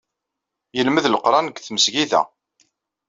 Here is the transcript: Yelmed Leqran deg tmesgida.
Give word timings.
Yelmed 0.75 1.05
Leqran 1.09 1.45
deg 1.47 1.57
tmesgida. 1.59 2.21